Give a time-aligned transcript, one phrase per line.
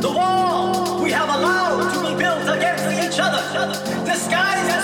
[0.00, 3.42] The wall we have allowed to be built against each other,
[4.04, 4.81] disguised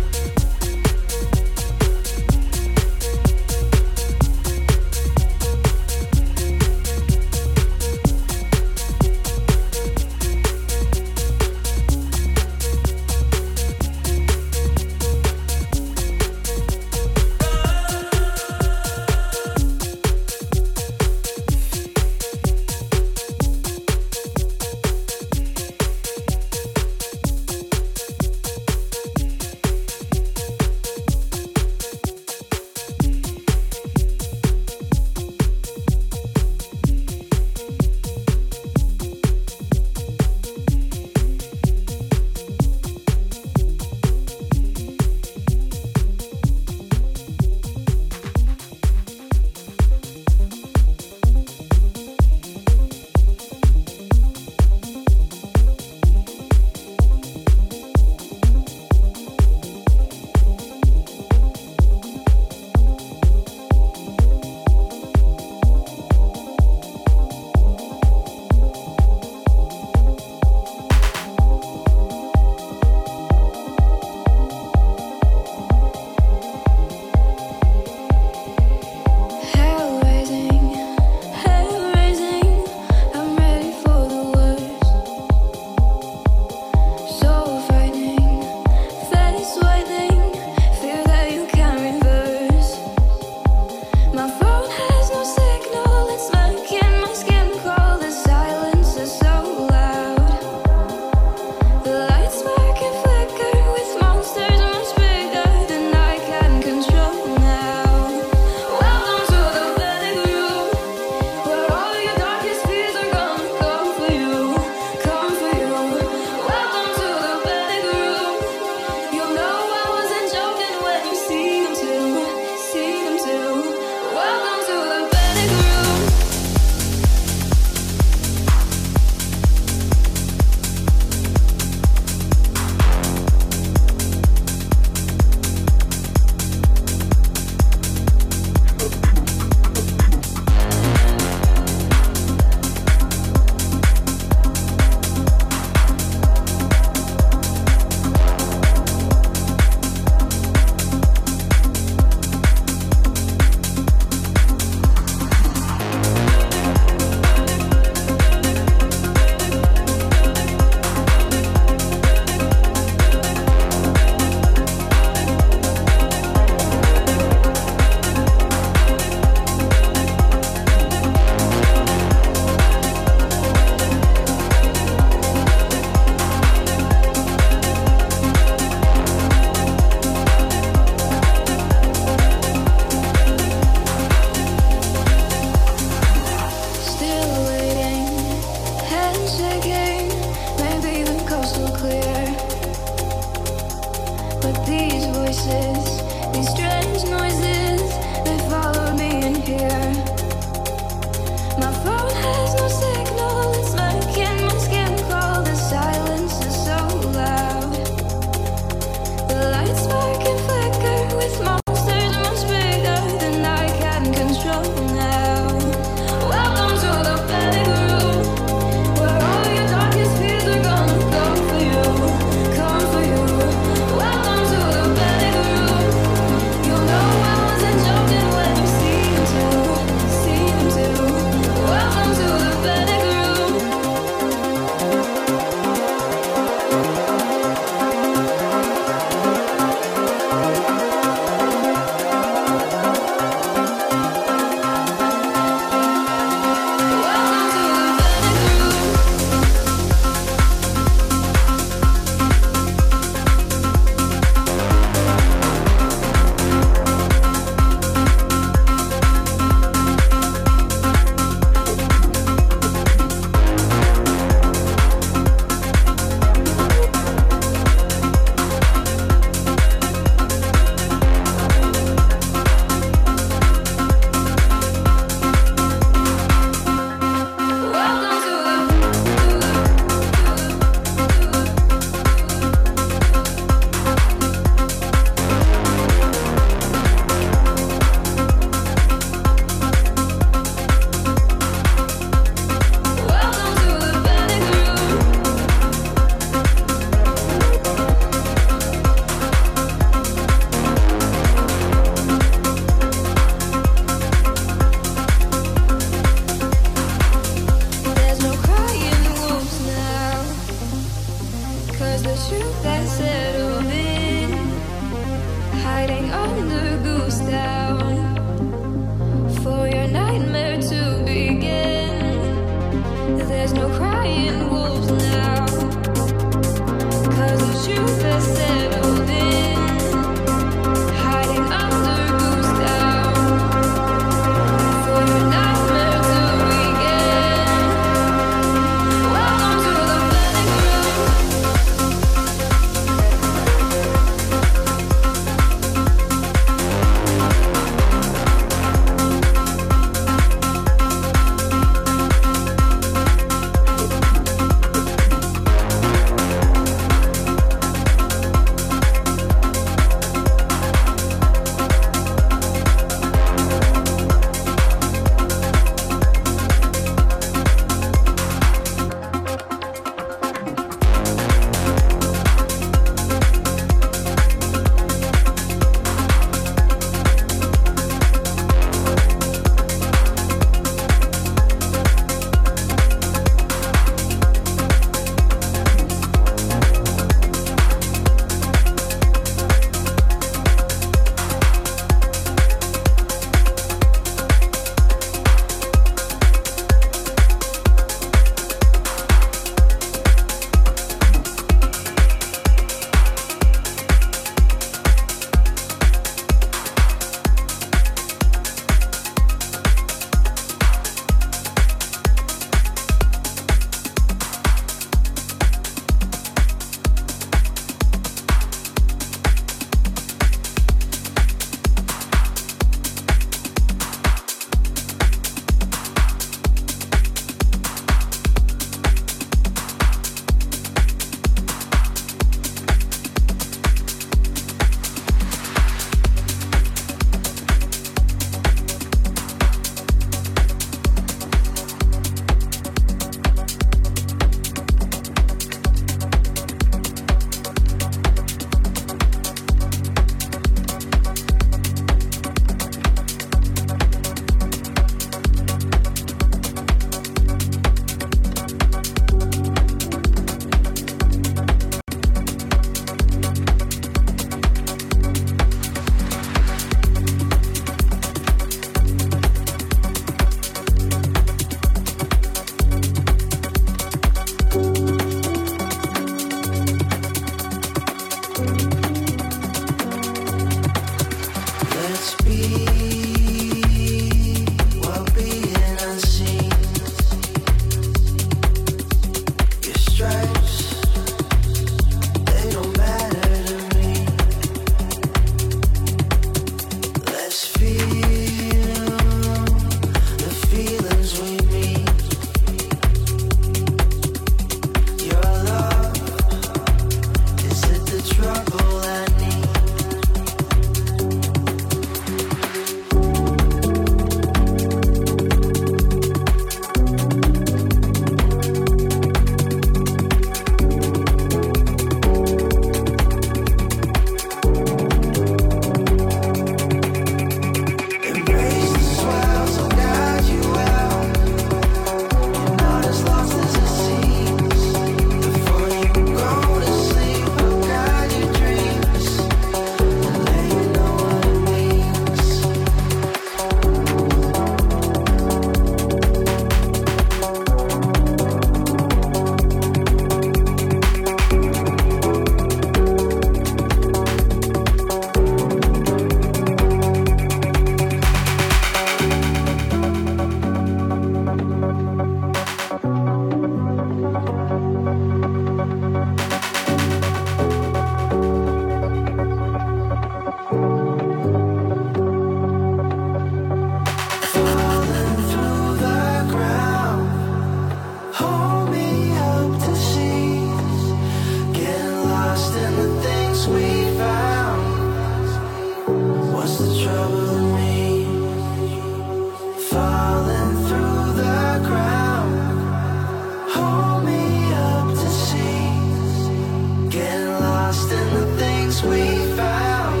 [597.90, 600.00] lost in the things we found.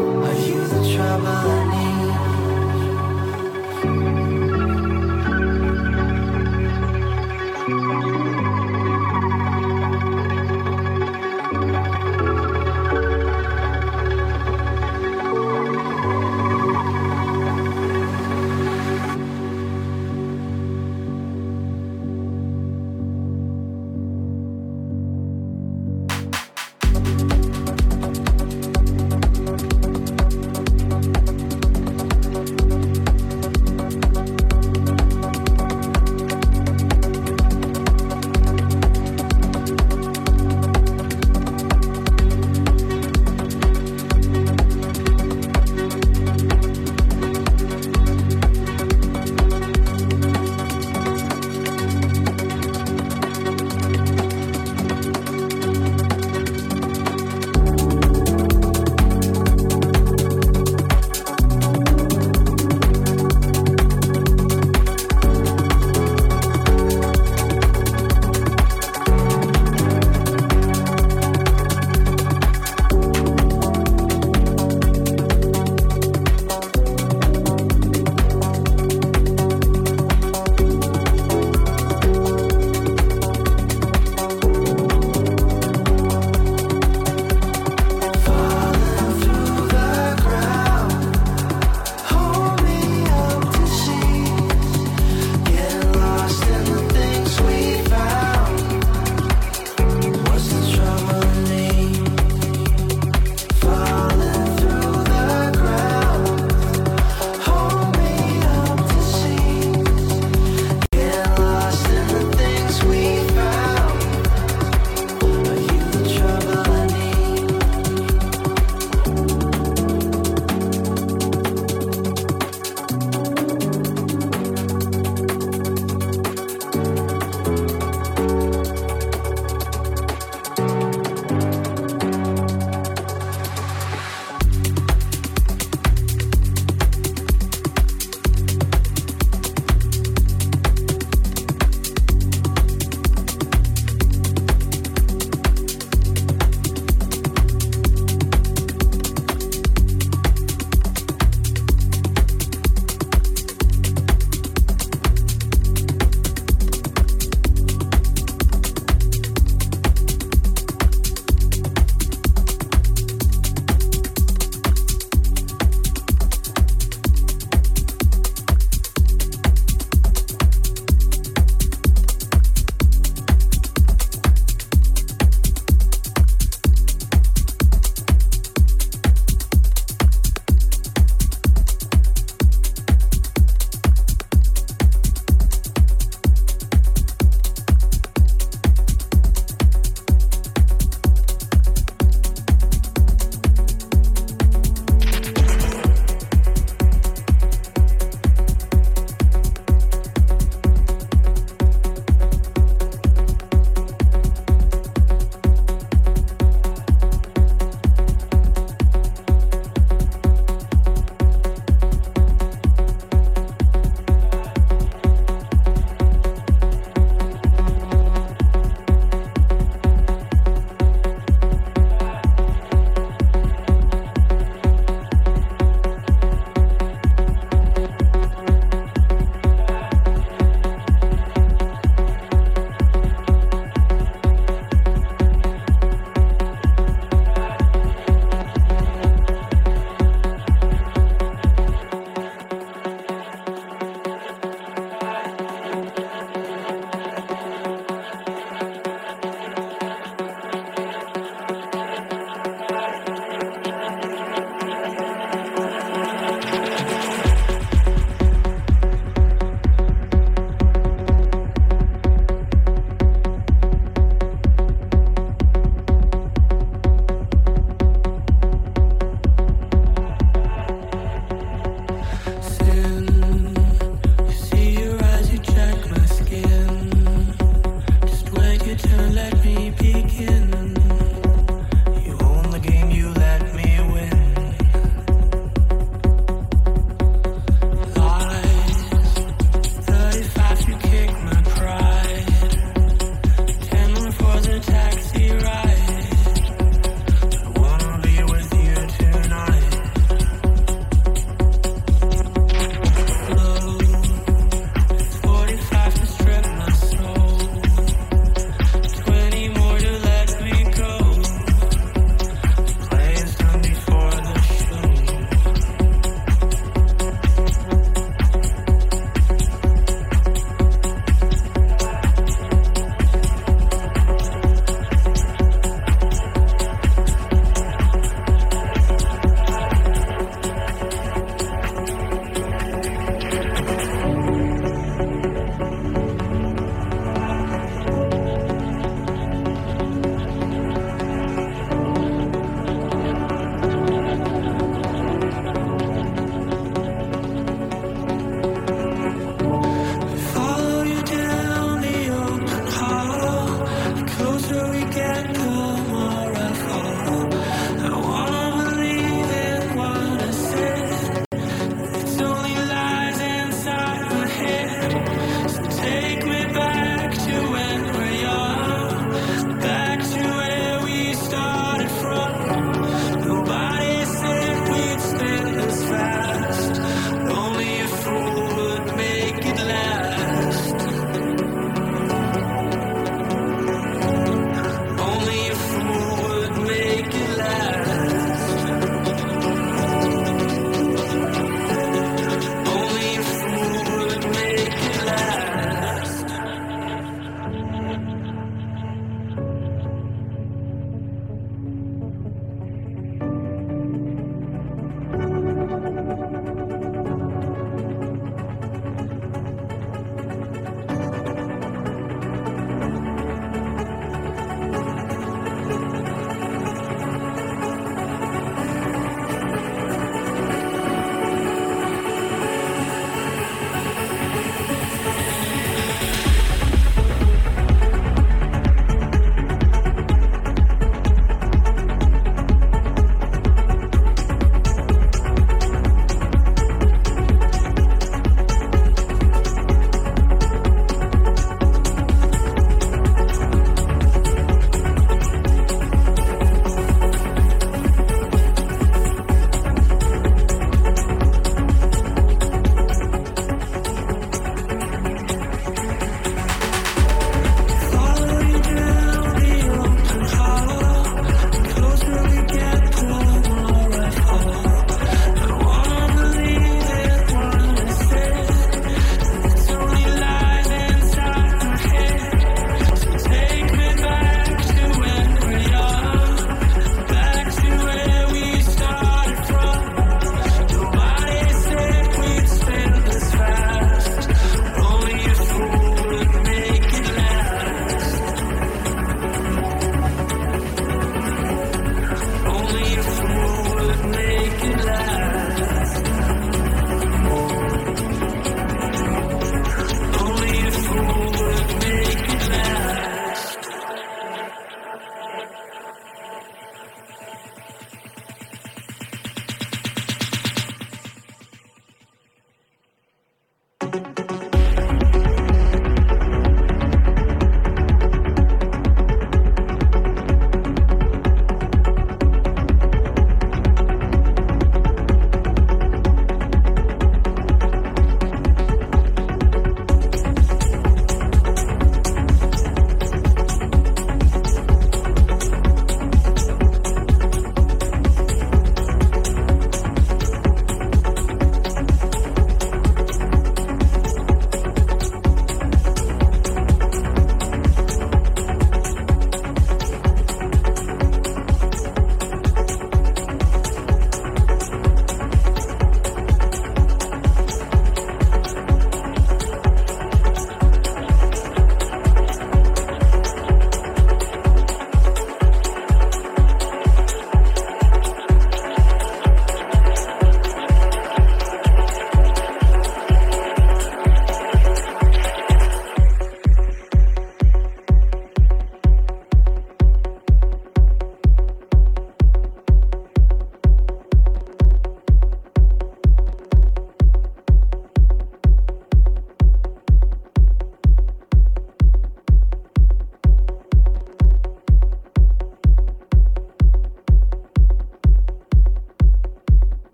[0.00, 1.75] Are you the trouble